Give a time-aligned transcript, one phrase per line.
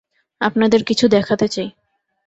[0.41, 1.69] আপনাদের কিছু দেখাতে চাই।